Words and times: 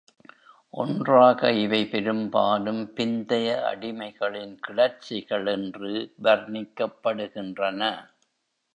ஒன்றாக 0.73 1.51
இவை 1.53 1.81
பெரும்பாலும் 1.85 2.81
"பிந்தைய 2.95 3.49
அடிமைகளின் 3.71 4.55
கிளர்ச்சிகள்" 4.67 5.47
என்று 5.47 5.93
வர்ணிக்கப்படுகின்றன. 6.23 7.81